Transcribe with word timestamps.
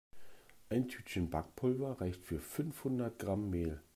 Ein 0.69 0.87
Tütchen 0.87 1.29
Backpulver 1.29 2.01
reicht 2.01 2.25
für 2.25 2.39
fünfhundert 2.39 3.19
Gramm 3.19 3.51
Mehl. 3.51 3.83